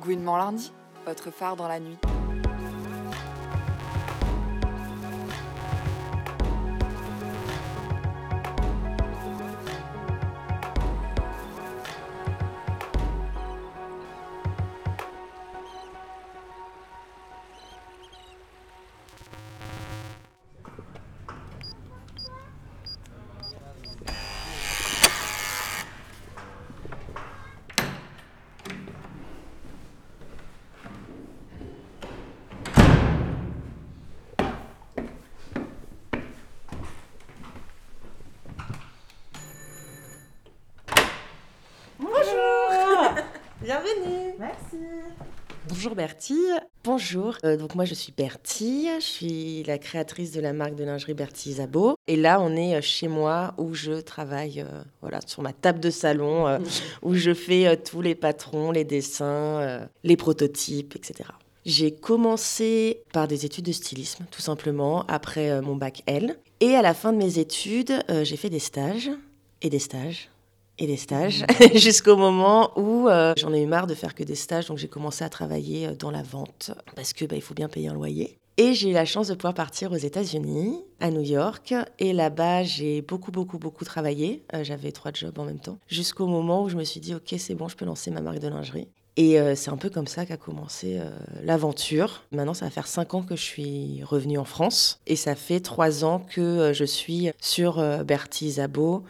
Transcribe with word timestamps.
Gouinement 0.00 0.36
lundi, 0.36 0.72
votre 1.06 1.30
phare 1.32 1.56
dans 1.56 1.66
la 1.66 1.80
nuit. 1.80 1.98
Bienvenue. 43.68 44.32
Merci. 44.38 44.78
Bonjour 45.68 45.94
Bertie. 45.94 46.40
Bonjour. 46.84 47.36
Euh, 47.44 47.58
donc 47.58 47.74
moi 47.74 47.84
je 47.84 47.92
suis 47.92 48.14
Bertie, 48.16 48.88
je 48.98 49.04
suis 49.04 49.62
la 49.64 49.76
créatrice 49.76 50.32
de 50.32 50.40
la 50.40 50.54
marque 50.54 50.74
de 50.74 50.84
lingerie 50.84 51.12
Bertie 51.12 51.50
Isabeau. 51.50 51.96
Et 52.06 52.16
là 52.16 52.40
on 52.40 52.56
est 52.56 52.76
euh, 52.76 52.80
chez 52.80 53.08
moi 53.08 53.52
où 53.58 53.74
je 53.74 54.00
travaille 54.00 54.62
euh, 54.62 54.82
voilà, 55.02 55.20
sur 55.26 55.42
ma 55.42 55.52
table 55.52 55.80
de 55.80 55.90
salon, 55.90 56.46
euh, 56.46 56.58
où 57.02 57.12
je 57.12 57.34
fais 57.34 57.66
euh, 57.66 57.76
tous 57.76 58.00
les 58.00 58.14
patrons, 58.14 58.70
les 58.70 58.84
dessins, 58.84 59.60
euh, 59.60 59.84
les 60.02 60.16
prototypes, 60.16 60.96
etc. 60.96 61.28
J'ai 61.66 61.92
commencé 61.92 63.02
par 63.12 63.28
des 63.28 63.44
études 63.44 63.66
de 63.66 63.72
stylisme, 63.72 64.24
tout 64.30 64.40
simplement, 64.40 65.04
après 65.08 65.50
euh, 65.50 65.60
mon 65.60 65.76
bac 65.76 66.04
L. 66.06 66.38
Et 66.60 66.74
à 66.74 66.80
la 66.80 66.94
fin 66.94 67.12
de 67.12 67.18
mes 67.18 67.38
études, 67.38 68.02
euh, 68.08 68.24
j'ai 68.24 68.38
fait 68.38 68.48
des 68.48 68.60
stages 68.60 69.10
et 69.60 69.68
des 69.68 69.78
stages 69.78 70.30
et 70.78 70.86
des 70.86 70.96
stages 70.96 71.44
jusqu'au 71.74 72.16
moment 72.16 72.70
où 72.76 73.08
euh, 73.08 73.34
j'en 73.36 73.52
ai 73.52 73.62
eu 73.62 73.66
marre 73.66 73.86
de 73.86 73.94
faire 73.94 74.14
que 74.14 74.24
des 74.24 74.34
stages, 74.34 74.66
donc 74.66 74.78
j'ai 74.78 74.88
commencé 74.88 75.24
à 75.24 75.28
travailler 75.28 75.88
euh, 75.88 75.94
dans 75.94 76.10
la 76.10 76.22
vente 76.22 76.72
parce 76.94 77.12
que 77.12 77.24
bah, 77.24 77.36
il 77.36 77.42
faut 77.42 77.54
bien 77.54 77.68
payer 77.68 77.88
un 77.88 77.94
loyer. 77.94 78.38
Et 78.60 78.74
j'ai 78.74 78.90
eu 78.90 78.92
la 78.92 79.04
chance 79.04 79.28
de 79.28 79.34
pouvoir 79.34 79.54
partir 79.54 79.92
aux 79.92 79.96
États-Unis, 79.96 80.82
à 80.98 81.12
New 81.12 81.20
York. 81.20 81.72
Et 82.00 82.12
là-bas, 82.12 82.64
j'ai 82.64 83.02
beaucoup, 83.02 83.30
beaucoup, 83.30 83.56
beaucoup 83.56 83.84
travaillé. 83.84 84.42
Euh, 84.52 84.64
J'avais 84.64 84.90
trois 84.90 85.12
jobs 85.14 85.38
en 85.38 85.44
même 85.44 85.60
temps. 85.60 85.78
Jusqu'au 85.86 86.26
moment 86.26 86.64
où 86.64 86.68
je 86.68 86.74
me 86.74 86.82
suis 86.82 86.98
dit, 86.98 87.14
OK, 87.14 87.32
c'est 87.38 87.54
bon, 87.54 87.68
je 87.68 87.76
peux 87.76 87.84
lancer 87.84 88.10
ma 88.10 88.20
marque 88.20 88.40
de 88.40 88.48
lingerie. 88.48 88.88
Et 89.16 89.38
euh, 89.38 89.54
c'est 89.54 89.70
un 89.70 89.76
peu 89.76 89.90
comme 89.90 90.08
ça 90.08 90.26
qu'a 90.26 90.36
commencé 90.36 90.98
euh, 90.98 91.08
l'aventure. 91.44 92.24
Maintenant, 92.32 92.52
ça 92.52 92.64
va 92.64 92.72
faire 92.72 92.88
cinq 92.88 93.14
ans 93.14 93.22
que 93.22 93.36
je 93.36 93.42
suis 93.42 94.02
revenue 94.02 94.38
en 94.38 94.44
France. 94.44 94.98
Et 95.06 95.14
ça 95.14 95.36
fait 95.36 95.60
trois 95.60 96.04
ans 96.04 96.18
que 96.18 96.72
je 96.74 96.84
suis 96.84 97.30
sur 97.40 97.80
Bertie 98.04 98.46
Isabeau 98.46 99.04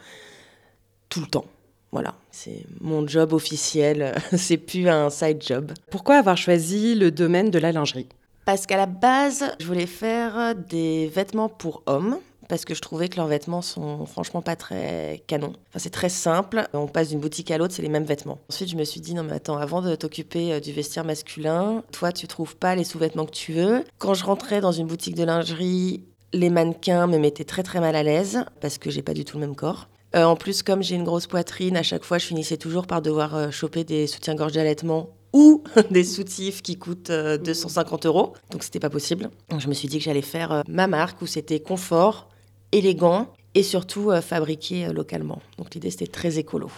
tout 1.09 1.21
le 1.21 1.27
temps. 1.27 1.45
Voilà, 1.91 2.15
c'est 2.31 2.65
mon 2.81 3.07
job 3.07 3.33
officiel. 3.33 4.15
c'est 4.37 4.57
plus 4.57 4.89
un 4.89 5.09
side 5.09 5.41
job. 5.41 5.71
Pourquoi 5.89 6.17
avoir 6.17 6.37
choisi 6.37 6.95
le 6.95 7.11
domaine 7.11 7.49
de 7.49 7.59
la 7.59 7.71
lingerie? 7.71 8.07
Parce 8.45 8.65
qu'à 8.65 8.77
la 8.77 8.85
base, 8.85 9.45
je 9.59 9.65
voulais 9.65 9.85
faire 9.85 10.55
des 10.55 11.07
vêtements 11.07 11.49
pour 11.49 11.83
hommes. 11.85 12.17
Parce 12.47 12.65
que 12.65 12.73
je 12.73 12.81
trouvais 12.81 13.09
que 13.09 13.17
leurs 13.17 13.27
vêtements 13.27 13.61
sont 13.61 14.07
franchement 14.07 14.41
pas 14.41 14.55
très 14.55 15.21
canons. 15.27 15.53
Enfin, 15.69 15.77
c'est 15.77 15.91
très 15.91 16.09
simple. 16.09 16.67
On 16.73 16.87
passe 16.87 17.09
d'une 17.09 17.19
boutique 17.19 17.51
à 17.51 17.59
l'autre, 17.59 17.75
c'est 17.75 17.83
les 17.83 17.89
mêmes 17.89 18.05
vêtements. 18.05 18.39
Ensuite, 18.49 18.69
je 18.69 18.75
me 18.75 18.83
suis 18.85 18.99
dit, 18.99 19.13
non 19.13 19.21
mais 19.21 19.33
attends, 19.33 19.57
avant 19.57 19.83
de 19.83 19.95
t'occuper 19.95 20.53
euh, 20.53 20.59
du 20.59 20.71
vestiaire 20.71 21.05
masculin, 21.05 21.83
toi, 21.91 22.11
tu 22.11 22.27
trouves 22.27 22.55
pas 22.55 22.75
les 22.75 22.83
sous-vêtements 22.83 23.27
que 23.27 23.31
tu 23.31 23.53
veux. 23.53 23.83
Quand 23.99 24.15
je 24.15 24.25
rentrais 24.25 24.61
dans 24.61 24.71
une 24.71 24.87
boutique 24.87 25.13
de 25.13 25.23
lingerie, 25.25 26.03
les 26.33 26.49
mannequins 26.49 27.05
me 27.05 27.19
mettaient 27.19 27.43
très 27.43 27.61
très 27.61 27.79
mal 27.79 27.95
à 27.95 28.01
l'aise 28.01 28.43
parce 28.61 28.79
que 28.79 28.89
j'ai 28.89 29.03
pas 29.03 29.13
du 29.13 29.25
tout 29.25 29.37
le 29.37 29.45
même 29.45 29.55
corps. 29.55 29.87
Euh, 30.15 30.23
en 30.23 30.35
plus, 30.35 30.63
comme 30.63 30.81
j'ai 30.81 30.95
une 30.95 31.03
grosse 31.03 31.27
poitrine, 31.27 31.77
à 31.77 31.83
chaque 31.83 32.03
fois, 32.03 32.17
je 32.17 32.25
finissais 32.25 32.57
toujours 32.57 32.87
par 32.87 33.01
devoir 33.01 33.35
euh, 33.35 33.51
choper 33.51 33.83
des 33.83 34.07
soutiens-gorge 34.07 34.53
d'allaitement 34.53 35.09
ou 35.33 35.63
des 35.91 36.03
soutifs 36.03 36.63
qui 36.63 36.77
coûtent 36.77 37.11
euh, 37.11 37.37
250 37.37 38.07
euros. 38.07 38.33
Donc, 38.49 38.63
c'était 38.63 38.79
pas 38.79 38.89
possible. 38.89 39.29
Donc, 39.49 39.61
je 39.61 39.67
me 39.67 39.73
suis 39.73 39.87
dit 39.87 39.99
que 39.99 40.03
j'allais 40.03 40.23
faire 40.23 40.63
ma 40.67 40.87
marque 40.87 41.21
où 41.21 41.27
c'était 41.27 41.59
confort, 41.59 42.29
élégant 42.71 43.27
et 43.53 43.63
surtout 43.63 44.11
fabriqué 44.21 44.87
localement. 44.93 45.41
Donc, 45.57 45.73
l'idée, 45.75 45.91
c'était 45.91 46.07
très 46.07 46.39
écolo. 46.39 46.71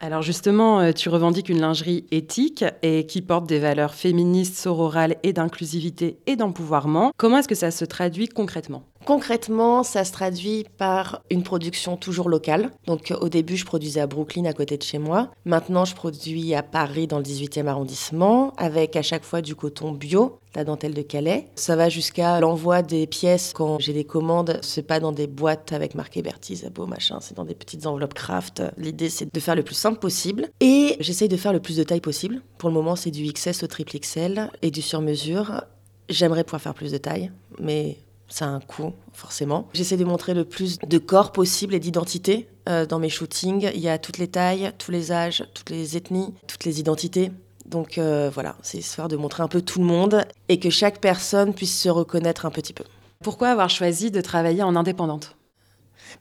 Alors 0.00 0.20
justement, 0.20 0.92
tu 0.92 1.08
revendiques 1.08 1.48
une 1.48 1.60
lingerie 1.60 2.04
éthique 2.10 2.64
et 2.82 3.06
qui 3.06 3.22
porte 3.22 3.46
des 3.46 3.58
valeurs 3.58 3.94
féministes, 3.94 4.54
sororales 4.54 5.16
et 5.22 5.32
d'inclusivité 5.32 6.18
et 6.26 6.36
d'empouvoirment. 6.36 7.12
Comment 7.16 7.38
est-ce 7.38 7.48
que 7.48 7.54
ça 7.54 7.70
se 7.70 7.86
traduit 7.86 8.28
concrètement? 8.28 8.84
Concrètement, 9.06 9.84
ça 9.84 10.04
se 10.04 10.10
traduit 10.10 10.66
par 10.78 11.22
une 11.30 11.44
production 11.44 11.96
toujours 11.96 12.28
locale. 12.28 12.72
Donc 12.88 13.12
euh, 13.12 13.16
au 13.20 13.28
début, 13.28 13.56
je 13.56 13.64
produisais 13.64 14.00
à 14.00 14.08
Brooklyn, 14.08 14.46
à 14.46 14.52
côté 14.52 14.76
de 14.76 14.82
chez 14.82 14.98
moi. 14.98 15.30
Maintenant, 15.44 15.84
je 15.84 15.94
produis 15.94 16.54
à 16.56 16.64
Paris, 16.64 17.06
dans 17.06 17.18
le 17.18 17.24
18e 17.24 17.68
arrondissement, 17.68 18.52
avec 18.56 18.96
à 18.96 19.02
chaque 19.02 19.22
fois 19.22 19.42
du 19.42 19.54
coton 19.54 19.92
bio, 19.92 20.40
la 20.56 20.64
dentelle 20.64 20.92
de 20.92 21.02
Calais. 21.02 21.46
Ça 21.54 21.76
va 21.76 21.88
jusqu'à 21.88 22.40
l'envoi 22.40 22.82
des 22.82 23.06
pièces 23.06 23.52
quand 23.54 23.78
j'ai 23.78 23.92
des 23.92 24.02
commandes. 24.02 24.58
C'est 24.62 24.82
pas 24.82 24.98
dans 24.98 25.12
des 25.12 25.28
boîtes 25.28 25.72
avec 25.72 25.94
marqué 25.94 26.20
Bertie, 26.20 26.54
Isabeau, 26.54 26.86
machin. 26.86 27.20
C'est 27.20 27.36
dans 27.36 27.44
des 27.44 27.54
petites 27.54 27.86
enveloppes 27.86 28.14
craft. 28.14 28.64
L'idée, 28.76 29.08
c'est 29.08 29.32
de 29.32 29.40
faire 29.40 29.54
le 29.54 29.62
plus 29.62 29.76
simple 29.76 30.00
possible. 30.00 30.48
Et 30.58 30.96
j'essaye 30.98 31.28
de 31.28 31.36
faire 31.36 31.52
le 31.52 31.60
plus 31.60 31.76
de 31.76 31.84
taille 31.84 32.00
possible. 32.00 32.42
Pour 32.58 32.70
le 32.70 32.74
moment, 32.74 32.96
c'est 32.96 33.12
du 33.12 33.32
XS 33.32 33.62
au 33.62 33.68
triple 33.68 33.96
XL 34.00 34.50
et 34.62 34.72
du 34.72 34.82
sur-mesure. 34.82 35.62
J'aimerais 36.08 36.42
pouvoir 36.42 36.62
faire 36.62 36.74
plus 36.74 36.90
de 36.90 36.98
taille, 36.98 37.30
mais 37.60 37.98
ça 38.28 38.46
a 38.46 38.48
un 38.48 38.60
coût, 38.60 38.92
forcément. 39.12 39.68
J'essaie 39.72 39.96
de 39.96 40.04
montrer 40.04 40.34
le 40.34 40.44
plus 40.44 40.78
de 40.78 40.98
corps 40.98 41.32
possible 41.32 41.74
et 41.74 41.80
d'identité 41.80 42.48
euh, 42.68 42.86
dans 42.86 42.98
mes 42.98 43.08
shootings. 43.08 43.70
Il 43.74 43.80
y 43.80 43.88
a 43.88 43.98
toutes 43.98 44.18
les 44.18 44.28
tailles, 44.28 44.72
tous 44.78 44.90
les 44.90 45.12
âges, 45.12 45.44
toutes 45.54 45.70
les 45.70 45.96
ethnies, 45.96 46.34
toutes 46.46 46.64
les 46.64 46.80
identités. 46.80 47.30
Donc 47.66 47.98
euh, 47.98 48.30
voilà, 48.32 48.56
c'est 48.62 48.78
histoire 48.78 49.08
de 49.08 49.16
montrer 49.16 49.42
un 49.42 49.48
peu 49.48 49.60
tout 49.60 49.80
le 49.80 49.86
monde 49.86 50.24
et 50.48 50.58
que 50.58 50.70
chaque 50.70 51.00
personne 51.00 51.54
puisse 51.54 51.78
se 51.78 51.88
reconnaître 51.88 52.46
un 52.46 52.50
petit 52.50 52.72
peu. 52.72 52.84
Pourquoi 53.22 53.48
avoir 53.48 53.70
choisi 53.70 54.10
de 54.10 54.20
travailler 54.20 54.62
en 54.62 54.76
indépendante? 54.76 55.36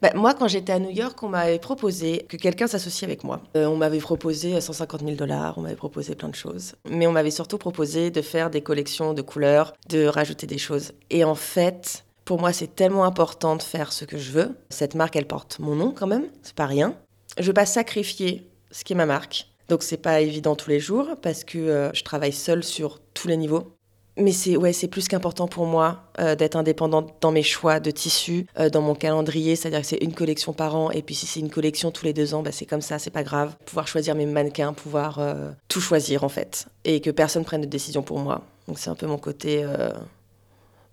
Bah, 0.02 0.12
moi, 0.16 0.34
quand 0.34 0.48
j'étais 0.48 0.74
à 0.74 0.80
New 0.80 0.90
York, 0.90 1.22
on 1.24 1.30
m'avait 1.30 1.60
proposé 1.60 2.26
que 2.30 2.38
quelqu'un 2.38 2.68
s'associe 2.68 3.04
avec 3.04 3.24
moi. 3.24 3.42
Euh, 3.56 3.66
on 3.66 3.78
m'avait 3.78 4.00
proposé 4.00 4.60
150 4.60 5.02
000 5.02 5.16
dollars, 5.16 5.58
on 5.58 5.62
m'avait 5.62 5.76
proposé 5.76 6.16
plein 6.16 6.30
de 6.30 6.36
choses. 6.36 6.76
Mais 6.90 7.08
on 7.08 7.12
m'avait 7.12 7.32
surtout 7.32 7.58
proposé 7.58 8.12
de 8.12 8.22
faire 8.22 8.50
des 8.50 8.62
collections 8.62 9.14
de 9.14 9.22
couleurs, 9.22 9.74
de 9.90 10.06
rajouter 10.06 10.48
des 10.48 10.58
choses. 10.58 10.94
Et 11.10 11.24
en 11.24 11.36
fait, 11.36 12.06
pour 12.26 12.40
moi, 12.40 12.54
c'est 12.54 12.76
tellement 12.76 13.06
important 13.06 13.56
de 13.56 13.62
faire 13.62 13.94
ce 13.94 14.06
que 14.06 14.18
je 14.18 14.32
veux. 14.32 14.56
Cette 14.70 14.96
marque, 14.96 15.16
elle 15.16 15.28
porte 15.28 15.60
mon 15.60 15.76
nom 15.76 15.92
quand 15.92 16.08
même, 16.08 16.26
c'est 16.42 16.56
pas 16.56 16.66
rien. 16.66 16.96
Je 17.38 17.46
veux 17.46 17.54
pas 17.54 17.66
sacrifier 17.66 18.50
ce 18.72 18.84
qui 18.84 18.94
est 18.94 18.96
ma 18.96 19.06
marque. 19.06 19.48
Donc 19.68 19.84
c'est 19.84 19.98
pas 19.98 20.22
évident 20.22 20.56
tous 20.56 20.70
les 20.70 20.80
jours 20.80 21.16
parce 21.22 21.44
que 21.44 21.58
euh, 21.58 21.94
je 21.94 22.04
travaille 22.04 22.34
seule 22.34 22.64
sur 22.64 23.00
tous 23.14 23.28
les 23.28 23.38
niveaux. 23.38 23.76
Mais 24.18 24.32
c'est 24.32 24.56
ouais, 24.56 24.72
c'est 24.72 24.88
plus 24.88 25.08
qu'important 25.10 25.48
pour 25.48 25.66
moi 25.66 26.04
euh, 26.20 26.36
d'être 26.36 26.56
indépendante 26.56 27.14
dans 27.20 27.32
mes 27.32 27.44
choix 27.44 27.82
de 27.82 27.92
tissus, 27.92 28.46
euh, 28.58 28.70
dans 28.70 28.82
mon 28.82 28.96
calendrier, 28.96 29.58
c'est-à-dire 29.58 29.82
que 29.82 29.88
c'est 29.88 30.02
une 30.02 30.14
collection 30.14 30.54
par 30.54 30.76
an 30.76 30.90
et 30.92 31.02
puis 31.02 31.16
si 31.16 31.26
c'est 31.26 31.42
une 31.42 31.50
collection 31.50 31.92
tous 31.92 32.06
les 32.06 32.14
deux 32.14 32.34
ans, 32.34 32.42
bah, 32.42 32.54
c'est 32.54 32.66
comme 32.66 32.82
ça, 32.82 32.98
c'est 32.98 33.10
pas 33.10 33.24
grave. 33.24 33.56
Pouvoir 33.66 33.88
choisir 33.88 34.16
mes 34.16 34.26
mannequins, 34.26 34.72
pouvoir 34.72 35.20
euh, 35.20 35.52
tout 35.68 35.82
choisir 35.82 36.24
en 36.24 36.30
fait 36.30 36.68
et 36.86 37.02
que 37.02 37.10
personne 37.10 37.44
prenne 37.44 37.62
de 37.62 37.66
décision 37.66 38.04
pour 38.04 38.20
moi. 38.20 38.44
Donc 38.68 38.80
c'est 38.80 38.90
un 38.90 38.96
peu 38.96 39.06
mon 39.06 39.18
côté 39.18 39.66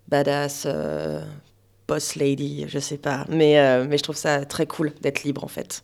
badass, 0.09 0.67
boss 1.87 2.15
lady, 2.15 2.65
je 2.67 2.77
sais 2.77 2.97
pas, 2.97 3.25
mais 3.29 3.85
mais 3.87 3.97
je 3.97 4.03
trouve 4.03 4.15
ça 4.15 4.45
très 4.45 4.67
cool 4.67 4.93
d'être 5.01 5.23
libre 5.23 5.43
en 5.43 5.47
fait. 5.47 5.83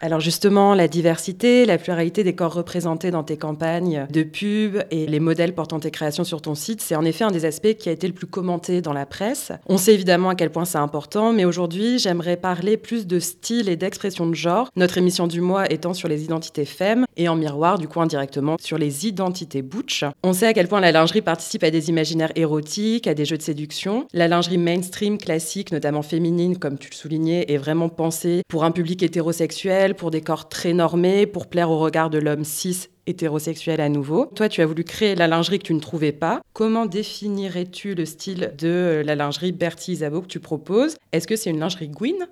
Alors 0.00 0.20
justement, 0.20 0.74
la 0.74 0.86
diversité, 0.86 1.66
la 1.66 1.76
pluralité 1.76 2.22
des 2.22 2.34
corps 2.34 2.54
représentés 2.54 3.10
dans 3.10 3.24
tes 3.24 3.36
campagnes 3.36 4.06
de 4.10 4.22
pub 4.22 4.78
et 4.92 5.06
les 5.06 5.18
modèles 5.18 5.54
portant 5.54 5.80
tes 5.80 5.90
créations 5.90 6.22
sur 6.22 6.40
ton 6.40 6.54
site, 6.54 6.80
c'est 6.80 6.94
en 6.94 7.04
effet 7.04 7.24
un 7.24 7.32
des 7.32 7.44
aspects 7.44 7.74
qui 7.74 7.88
a 7.88 7.92
été 7.92 8.06
le 8.06 8.12
plus 8.12 8.28
commenté 8.28 8.80
dans 8.80 8.92
la 8.92 9.06
presse. 9.06 9.50
On 9.66 9.76
sait 9.76 9.94
évidemment 9.94 10.28
à 10.28 10.34
quel 10.36 10.50
point 10.50 10.64
c'est 10.64 10.78
important, 10.78 11.32
mais 11.32 11.44
aujourd'hui, 11.44 11.98
j'aimerais 11.98 12.36
parler 12.36 12.76
plus 12.76 13.08
de 13.08 13.18
style 13.18 13.68
et 13.68 13.74
d'expression 13.74 14.28
de 14.28 14.34
genre, 14.34 14.70
notre 14.76 14.98
émission 14.98 15.26
du 15.26 15.40
mois 15.40 15.70
étant 15.70 15.94
sur 15.94 16.06
les 16.06 16.22
identités 16.22 16.64
femmes 16.64 17.04
et 17.16 17.28
en 17.28 17.34
miroir, 17.34 17.78
du 17.78 17.88
coup 17.88 18.00
indirectement, 18.00 18.56
sur 18.60 18.78
les 18.78 19.08
identités 19.08 19.62
butch. 19.62 20.04
On 20.22 20.32
sait 20.32 20.46
à 20.46 20.52
quel 20.52 20.68
point 20.68 20.80
la 20.80 20.92
lingerie 20.92 21.22
participe 21.22 21.64
à 21.64 21.72
des 21.72 21.88
imaginaires 21.88 22.32
érotiques, 22.36 23.08
à 23.08 23.14
des 23.14 23.24
jeux 23.24 23.36
de 23.36 23.42
séduction. 23.42 24.06
La 24.12 24.28
lingerie 24.28 24.58
mainstream 24.58 25.18
classique, 25.18 25.72
notamment 25.72 26.02
féminine, 26.02 26.56
comme 26.56 26.78
tu 26.78 26.88
le 26.90 26.94
soulignais, 26.94 27.46
est 27.48 27.56
vraiment 27.56 27.88
pensée 27.88 28.42
pour 28.46 28.62
un 28.62 28.70
public 28.70 29.02
hétérosexuel, 29.02 29.87
pour 29.94 30.10
des 30.10 30.20
corps 30.20 30.48
très 30.48 30.72
normés, 30.72 31.26
pour 31.26 31.46
plaire 31.46 31.70
au 31.70 31.78
regard 31.78 32.10
de 32.10 32.18
l'homme 32.18 32.44
cis 32.44 32.88
hétérosexuel 33.06 33.80
à 33.80 33.88
nouveau. 33.88 34.26
Toi, 34.34 34.48
tu 34.48 34.60
as 34.60 34.66
voulu 34.66 34.84
créer 34.84 35.14
la 35.14 35.26
lingerie 35.26 35.58
que 35.58 35.64
tu 35.64 35.74
ne 35.74 35.80
trouvais 35.80 36.12
pas. 36.12 36.40
Comment 36.52 36.86
définirais-tu 36.86 37.94
le 37.94 38.04
style 38.04 38.52
de 38.58 39.02
la 39.04 39.14
lingerie 39.14 39.52
Bertie 39.52 39.92
Isabeau 39.92 40.22
que 40.22 40.26
tu 40.26 40.40
proposes? 40.40 40.96
Est-ce 41.12 41.26
que 41.26 41.36
c'est 41.36 41.50
une 41.50 41.60
lingerie 41.60 41.88
Gwyn 41.88 42.28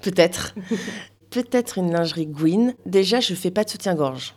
Peut-être. 0.00 0.54
Peut-être 1.30 1.78
une 1.78 1.92
lingerie 1.92 2.26
Gwyn. 2.26 2.74
Déjà, 2.86 3.20
je 3.20 3.34
fais 3.34 3.50
pas 3.50 3.64
de 3.64 3.70
soutien-gorge. 3.70 4.34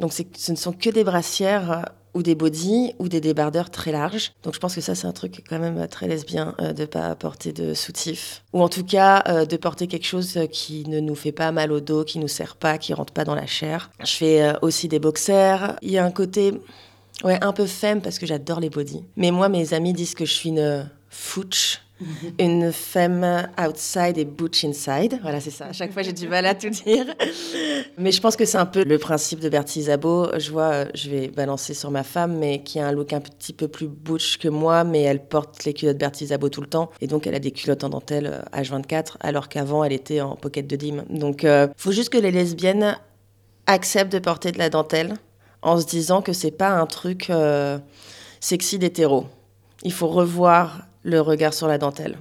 Donc 0.00 0.12
ce 0.12 0.52
ne 0.52 0.56
sont 0.56 0.72
que 0.72 0.90
des 0.90 1.04
brassières 1.04 1.90
ou 2.16 2.22
des 2.22 2.34
bodys 2.34 2.94
ou 2.98 3.08
des 3.08 3.20
débardeurs 3.20 3.70
très 3.70 3.92
larges. 3.92 4.32
Donc 4.42 4.54
je 4.54 4.58
pense 4.58 4.74
que 4.74 4.80
ça 4.80 4.94
c'est 4.94 5.06
un 5.06 5.12
truc 5.12 5.44
quand 5.48 5.58
même 5.58 5.86
très 5.88 6.08
lesbien 6.08 6.54
de 6.58 6.72
de 6.72 6.84
pas 6.84 7.14
porter 7.14 7.52
de 7.52 7.74
soutif 7.74 8.42
ou 8.52 8.62
en 8.62 8.68
tout 8.68 8.84
cas 8.84 9.44
de 9.44 9.56
porter 9.56 9.86
quelque 9.86 10.06
chose 10.06 10.38
qui 10.52 10.86
ne 10.88 11.00
nous 11.00 11.14
fait 11.14 11.32
pas 11.32 11.50
mal 11.50 11.72
au 11.72 11.80
dos, 11.80 12.04
qui 12.04 12.18
nous 12.18 12.28
serre 12.28 12.56
pas, 12.56 12.78
qui 12.78 12.94
rentre 12.94 13.12
pas 13.12 13.24
dans 13.24 13.34
la 13.34 13.46
chair. 13.46 13.90
Je 14.04 14.12
fais 14.12 14.52
aussi 14.62 14.88
des 14.88 14.98
boxers. 14.98 15.76
Il 15.82 15.90
y 15.90 15.98
a 15.98 16.04
un 16.04 16.10
côté 16.10 16.52
ouais 17.24 17.38
un 17.42 17.52
peu 17.52 17.66
femme 17.66 18.00
parce 18.02 18.18
que 18.18 18.26
j'adore 18.26 18.60
les 18.60 18.70
bodys. 18.70 19.04
Mais 19.16 19.30
moi 19.30 19.48
mes 19.48 19.74
amis 19.74 19.92
disent 19.92 20.14
que 20.14 20.24
je 20.24 20.32
suis 20.32 20.50
une 20.50 20.88
fouche. 21.10 21.80
Une 22.38 22.72
femme 22.72 23.48
outside 23.58 24.18
et 24.18 24.24
butch 24.24 24.64
inside. 24.64 25.18
Voilà, 25.22 25.40
c'est 25.40 25.50
ça. 25.50 25.66
À 25.66 25.72
chaque 25.72 25.92
fois, 25.92 26.02
j'ai 26.02 26.12
du 26.12 26.28
mal 26.28 26.44
à 26.44 26.54
tout 26.54 26.68
dire. 26.68 27.06
Mais 27.96 28.12
je 28.12 28.20
pense 28.20 28.36
que 28.36 28.44
c'est 28.44 28.58
un 28.58 28.66
peu 28.66 28.84
le 28.84 28.98
principe 28.98 29.40
de 29.40 29.48
Bertie 29.48 29.82
Zabo. 29.82 30.28
Je 30.38 30.50
vois, 30.50 30.72
euh, 30.72 30.84
je 30.94 31.08
vais 31.08 31.28
balancer 31.28 31.72
sur 31.72 31.90
ma 31.90 32.02
femme, 32.02 32.36
mais 32.38 32.62
qui 32.62 32.78
a 32.80 32.86
un 32.86 32.92
look 32.92 33.12
un 33.12 33.20
petit 33.20 33.52
peu 33.52 33.68
plus 33.68 33.88
butch 33.88 34.36
que 34.38 34.48
moi, 34.48 34.84
mais 34.84 35.02
elle 35.02 35.24
porte 35.24 35.64
les 35.64 35.72
culottes 35.72 35.96
Bertie 35.96 36.26
Zabo 36.26 36.50
tout 36.50 36.60
le 36.60 36.66
temps. 36.66 36.90
Et 37.00 37.06
donc, 37.06 37.26
elle 37.26 37.34
a 37.34 37.38
des 37.38 37.50
culottes 37.50 37.84
en 37.84 37.88
dentelle 37.88 38.42
H24, 38.52 38.96
euh, 38.96 39.16
alors 39.20 39.48
qu'avant, 39.48 39.82
elle 39.82 39.94
était 39.94 40.20
en 40.20 40.36
pocket 40.36 40.66
de 40.66 40.76
dîme. 40.76 41.04
Donc, 41.08 41.44
euh, 41.44 41.68
faut 41.76 41.92
juste 41.92 42.10
que 42.10 42.18
les 42.18 42.30
lesbiennes 42.30 42.98
acceptent 43.66 44.12
de 44.12 44.18
porter 44.18 44.52
de 44.52 44.58
la 44.58 44.68
dentelle 44.68 45.14
en 45.62 45.80
se 45.80 45.86
disant 45.86 46.20
que 46.20 46.32
c'est 46.32 46.52
pas 46.52 46.70
un 46.70 46.86
truc 46.86 47.32
sexy 48.38 48.78
d'hétéro. 48.78 49.26
Il 49.82 49.92
faut 49.92 50.06
revoir 50.06 50.86
le 51.06 51.20
regard 51.20 51.54
sur 51.54 51.68
la 51.68 51.78
dentelle. 51.78 52.16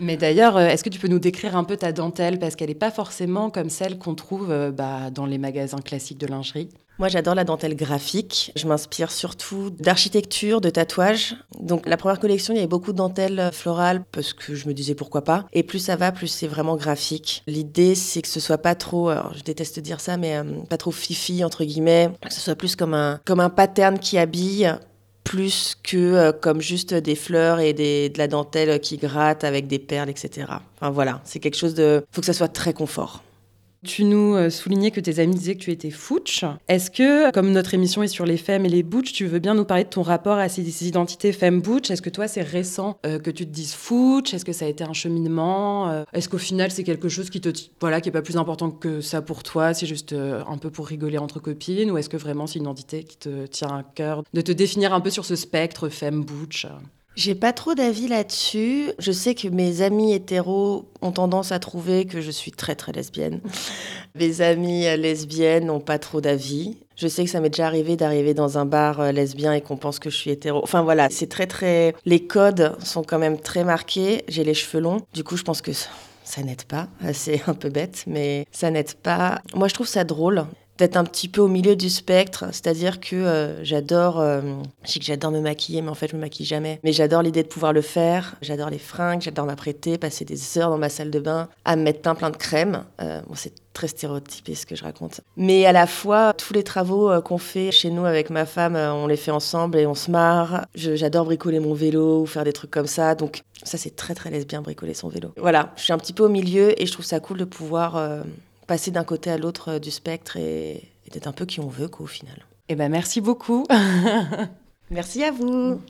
Mais 0.00 0.16
d'ailleurs, 0.16 0.56
euh, 0.56 0.66
est-ce 0.66 0.82
que 0.82 0.88
tu 0.88 0.98
peux 0.98 1.08
nous 1.08 1.20
décrire 1.20 1.56
un 1.56 1.62
peu 1.62 1.76
ta 1.76 1.92
dentelle? 1.92 2.38
Parce 2.38 2.56
qu'elle 2.56 2.68
n'est 2.68 2.74
pas 2.74 2.90
forcément 2.90 3.50
comme 3.50 3.70
celle 3.70 3.98
qu'on 3.98 4.14
trouve 4.14 4.50
euh, 4.50 4.72
bah, 4.72 5.10
dans 5.12 5.26
les 5.26 5.38
magasins 5.38 5.78
classiques 5.78 6.18
de 6.18 6.26
lingerie. 6.26 6.68
Moi, 6.98 7.08
j'adore 7.08 7.34
la 7.34 7.44
dentelle 7.44 7.76
graphique. 7.76 8.52
Je 8.56 8.66
m'inspire 8.66 9.10
surtout 9.10 9.70
d'architecture, 9.70 10.60
de 10.60 10.70
tatouage. 10.70 11.36
Donc, 11.60 11.86
la 11.86 11.96
première 11.96 12.18
collection, 12.18 12.54
il 12.54 12.56
y 12.56 12.60
avait 12.60 12.68
beaucoup 12.68 12.92
de 12.92 12.98
dentelles 12.98 13.50
florales 13.52 14.04
parce 14.10 14.32
que 14.32 14.54
je 14.54 14.68
me 14.68 14.74
disais 14.74 14.94
pourquoi 14.94 15.22
pas. 15.22 15.44
Et 15.52 15.64
plus 15.64 15.80
ça 15.80 15.96
va, 15.96 16.12
plus 16.12 16.28
c'est 16.28 16.46
vraiment 16.46 16.76
graphique. 16.76 17.42
L'idée, 17.46 17.94
c'est 17.94 18.22
que 18.22 18.28
ce 18.28 18.40
soit 18.40 18.58
pas 18.58 18.74
trop, 18.74 19.08
alors 19.08 19.34
je 19.34 19.42
déteste 19.42 19.80
dire 19.80 20.00
ça, 20.00 20.16
mais 20.16 20.36
euh, 20.36 20.44
pas 20.68 20.76
trop 20.76 20.92
fifi, 20.92 21.44
entre 21.44 21.64
guillemets. 21.64 22.10
Que 22.20 22.32
ce 22.32 22.40
soit 22.40 22.56
plus 22.56 22.76
comme 22.76 22.94
un, 22.94 23.20
comme 23.24 23.40
un 23.40 23.50
pattern 23.50 23.98
qui 23.98 24.16
habille 24.16 24.72
plus 25.24 25.76
que 25.82 25.96
euh, 25.96 26.32
comme 26.32 26.60
juste 26.60 26.94
des 26.94 27.16
fleurs 27.16 27.58
et 27.58 27.72
des, 27.72 28.10
de 28.10 28.18
la 28.18 28.28
dentelle 28.28 28.78
qui 28.80 28.98
gratte 28.98 29.42
avec 29.42 29.66
des 29.66 29.78
perles, 29.78 30.10
etc. 30.10 30.46
Enfin 30.76 30.90
voilà, 30.90 31.20
c'est 31.24 31.40
quelque 31.40 31.56
chose 31.56 31.74
de... 31.74 32.04
Faut 32.12 32.20
que 32.20 32.26
ça 32.26 32.32
soit 32.32 32.48
très 32.48 32.72
confort. 32.72 33.23
Tu 33.84 34.04
nous 34.04 34.34
euh, 34.34 34.50
soulignais 34.50 34.90
que 34.90 35.00
tes 35.00 35.20
amis 35.20 35.34
disaient 35.34 35.54
que 35.54 35.62
tu 35.62 35.70
étais 35.70 35.90
fouch. 35.90 36.44
Est-ce 36.68 36.90
que, 36.90 37.30
comme 37.32 37.52
notre 37.52 37.74
émission 37.74 38.02
est 38.02 38.08
sur 38.08 38.24
les 38.24 38.38
femmes 38.38 38.64
et 38.64 38.68
les 38.68 38.82
butch, 38.82 39.12
tu 39.12 39.26
veux 39.26 39.38
bien 39.38 39.54
nous 39.54 39.64
parler 39.64 39.84
de 39.84 39.90
ton 39.90 40.02
rapport 40.02 40.38
à 40.38 40.48
ces 40.48 40.86
identités 40.86 41.32
femmes-butch 41.32 41.90
Est-ce 41.90 42.02
que 42.02 42.10
toi, 42.10 42.26
c'est 42.26 42.42
récent 42.42 42.98
euh, 43.04 43.18
que 43.18 43.30
tu 43.30 43.46
te 43.46 43.50
dises 43.50 43.74
fouch 43.74 44.32
Est-ce 44.32 44.44
que 44.44 44.52
ça 44.52 44.64
a 44.64 44.68
été 44.68 44.84
un 44.84 44.94
cheminement 44.94 45.90
euh, 45.90 46.04
Est-ce 46.12 46.28
qu'au 46.28 46.38
final, 46.38 46.70
c'est 46.70 46.84
quelque 46.84 47.08
chose 47.08 47.28
qui 47.28 47.40
te, 47.40 47.50
voilà, 47.80 48.00
qui 48.00 48.08
est 48.08 48.12
pas 48.12 48.22
plus 48.22 48.38
important 48.38 48.70
que 48.70 49.00
ça 49.00 49.20
pour 49.20 49.42
toi 49.42 49.74
C'est 49.74 49.86
juste 49.86 50.14
un 50.14 50.58
peu 50.58 50.70
pour 50.70 50.86
rigoler 50.86 51.18
entre 51.18 51.38
copines? 51.38 51.90
Ou 51.90 51.98
est-ce 51.98 52.08
que 52.08 52.16
vraiment 52.16 52.46
c'est 52.46 52.58
une 52.58 52.64
identité 52.64 53.04
qui 53.04 53.18
te 53.18 53.46
tient 53.46 53.68
à 53.68 53.82
cœur 53.82 54.22
de 54.32 54.40
te 54.40 54.52
définir 54.52 54.94
un 54.94 55.00
peu 55.00 55.10
sur 55.10 55.24
ce 55.24 55.36
spectre 55.36 55.88
femme-butch 55.88 56.66
j'ai 57.16 57.34
pas 57.34 57.52
trop 57.52 57.74
d'avis 57.74 58.08
là-dessus. 58.08 58.90
Je 58.98 59.12
sais 59.12 59.34
que 59.34 59.48
mes 59.48 59.82
amis 59.82 60.12
hétéros 60.12 60.86
ont 61.00 61.12
tendance 61.12 61.52
à 61.52 61.58
trouver 61.58 62.06
que 62.06 62.20
je 62.20 62.30
suis 62.30 62.50
très 62.50 62.74
très 62.74 62.92
lesbienne. 62.92 63.40
mes 64.14 64.40
amis 64.40 64.84
lesbiennes 64.96 65.66
n'ont 65.66 65.80
pas 65.80 65.98
trop 65.98 66.20
d'avis. 66.20 66.76
Je 66.96 67.08
sais 67.08 67.24
que 67.24 67.30
ça 67.30 67.40
m'est 67.40 67.50
déjà 67.50 67.66
arrivé 67.66 67.96
d'arriver 67.96 68.34
dans 68.34 68.58
un 68.58 68.66
bar 68.66 69.00
euh, 69.00 69.12
lesbien 69.12 69.52
et 69.52 69.60
qu'on 69.60 69.76
pense 69.76 69.98
que 69.98 70.10
je 70.10 70.16
suis 70.16 70.30
hétéro. 70.30 70.60
Enfin 70.62 70.82
voilà, 70.82 71.08
c'est 71.10 71.28
très 71.28 71.46
très. 71.46 71.94
Les 72.04 72.26
codes 72.26 72.76
sont 72.82 73.02
quand 73.02 73.18
même 73.18 73.38
très 73.38 73.64
marqués. 73.64 74.24
J'ai 74.28 74.44
les 74.44 74.54
cheveux 74.54 74.80
longs. 74.82 75.00
Du 75.12 75.24
coup, 75.24 75.36
je 75.36 75.42
pense 75.42 75.60
que 75.60 75.72
ça 75.72 76.42
n'aide 76.42 76.64
pas. 76.64 76.88
C'est 77.12 77.42
un 77.46 77.54
peu 77.54 77.68
bête, 77.68 78.04
mais 78.06 78.46
ça 78.50 78.70
n'aide 78.70 78.94
pas. 78.94 79.40
Moi, 79.54 79.68
je 79.68 79.74
trouve 79.74 79.86
ça 79.86 80.04
drôle 80.04 80.46
d'être 80.78 80.96
un 80.96 81.04
petit 81.04 81.28
peu 81.28 81.40
au 81.40 81.48
milieu 81.48 81.76
du 81.76 81.88
spectre, 81.88 82.46
c'est-à-dire 82.50 83.00
que 83.00 83.14
euh, 83.14 83.64
j'adore, 83.64 84.20
euh, 84.20 84.40
je 84.84 84.92
sais 84.92 84.98
que 84.98 85.04
j'adore 85.04 85.30
me 85.30 85.40
maquiller, 85.40 85.82
mais 85.82 85.90
en 85.90 85.94
fait 85.94 86.08
je 86.10 86.16
me 86.16 86.20
maquille 86.20 86.46
jamais. 86.46 86.80
Mais 86.82 86.92
j'adore 86.92 87.22
l'idée 87.22 87.42
de 87.42 87.48
pouvoir 87.48 87.72
le 87.72 87.80
faire, 87.80 88.36
j'adore 88.42 88.70
les 88.70 88.78
fringues, 88.78 89.22
j'adore 89.22 89.46
m'apprêter, 89.46 89.98
passer 89.98 90.24
des 90.24 90.58
heures 90.58 90.70
dans 90.70 90.78
ma 90.78 90.88
salle 90.88 91.10
de 91.10 91.20
bain 91.20 91.48
à 91.64 91.76
me 91.76 91.82
mettre 91.82 92.00
plein 92.00 92.14
plein 92.14 92.30
de 92.30 92.36
crème. 92.36 92.84
Euh, 93.00 93.20
bon, 93.28 93.34
c'est 93.34 93.52
très 93.72 93.88
stéréotypé 93.88 94.54
ce 94.54 94.66
que 94.66 94.76
je 94.76 94.84
raconte. 94.84 95.20
Mais 95.36 95.66
à 95.66 95.72
la 95.72 95.86
fois, 95.86 96.32
tous 96.32 96.54
les 96.54 96.62
travaux 96.62 97.10
qu'on 97.22 97.38
fait 97.38 97.72
chez 97.72 97.90
nous 97.90 98.04
avec 98.04 98.30
ma 98.30 98.46
femme, 98.46 98.76
on 98.76 99.08
les 99.08 99.16
fait 99.16 99.32
ensemble 99.32 99.78
et 99.78 99.86
on 99.86 99.96
se 99.96 100.12
marre. 100.12 100.66
J'adore 100.76 101.24
bricoler 101.24 101.58
mon 101.58 101.74
vélo 101.74 102.20
ou 102.20 102.26
faire 102.26 102.44
des 102.44 102.52
trucs 102.52 102.70
comme 102.70 102.86
ça. 102.86 103.16
Donc 103.16 103.42
ça, 103.64 103.76
c'est 103.76 103.96
très 103.96 104.14
très 104.14 104.30
lesbien, 104.30 104.62
bricoler 104.62 104.94
son 104.94 105.08
vélo. 105.08 105.32
Voilà, 105.36 105.72
je 105.76 105.82
suis 105.82 105.92
un 105.92 105.98
petit 105.98 106.12
peu 106.12 106.22
au 106.22 106.28
milieu 106.28 106.80
et 106.80 106.86
je 106.86 106.92
trouve 106.92 107.04
ça 107.04 107.18
cool 107.18 107.38
de 107.38 107.44
pouvoir 107.44 107.96
passer 108.66 108.90
d'un 108.90 109.04
côté 109.04 109.30
à 109.30 109.38
l'autre 109.38 109.72
euh, 109.72 109.78
du 109.78 109.90
spectre 109.90 110.36
et, 110.36 110.90
un 111.26 111.32
peu 111.32 111.46
qui 111.46 111.60
on 111.60 111.68
veut, 111.68 111.88
au 112.00 112.06
final. 112.06 112.44
Eh 112.68 112.74
ben, 112.74 112.88
merci 112.88 113.20
beaucoup. 113.20 113.66
merci 114.90 115.22
à 115.22 115.30
vous. 115.30 115.80